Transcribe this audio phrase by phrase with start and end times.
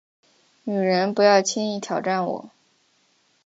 [0.63, 2.49] 女人，不要轻易挑战我